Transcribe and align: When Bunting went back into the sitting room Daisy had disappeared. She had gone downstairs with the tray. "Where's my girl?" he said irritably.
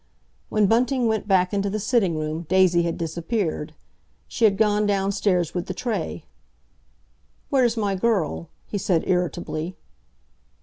When 0.49 0.65
Bunting 0.65 1.05
went 1.07 1.27
back 1.27 1.53
into 1.53 1.69
the 1.69 1.79
sitting 1.79 2.17
room 2.17 2.47
Daisy 2.49 2.81
had 2.81 2.97
disappeared. 2.97 3.75
She 4.27 4.45
had 4.45 4.57
gone 4.57 4.87
downstairs 4.87 5.53
with 5.53 5.67
the 5.67 5.75
tray. 5.75 6.25
"Where's 7.51 7.77
my 7.77 7.93
girl?" 7.93 8.49
he 8.65 8.79
said 8.79 9.03
irritably. 9.05 9.77